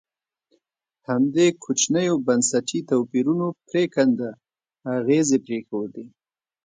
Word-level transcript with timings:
همدې 1.09 1.47
کوچنیو 1.63 2.15
بنسټي 2.25 2.79
توپیرونو 2.89 3.47
پرېکنده 3.67 4.29
اغېزې 4.97 5.37
پرېښودې. 5.45 6.05